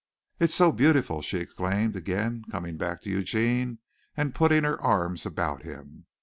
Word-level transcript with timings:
"It's 0.39 0.55
so 0.55 0.71
beautiful," 0.71 1.21
she 1.21 1.37
exclaimed 1.37 1.95
again, 1.95 2.43
coming 2.49 2.75
back 2.75 3.03
to 3.03 3.09
Eugene 3.11 3.77
and 4.17 4.33
putting 4.33 4.63
her 4.63 4.81
arms 4.81 5.27
about 5.27 5.61
him. 5.61 6.07